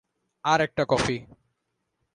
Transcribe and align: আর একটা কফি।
আর 0.43 0.59
একটা 0.61 0.83
কফি। 0.89 1.17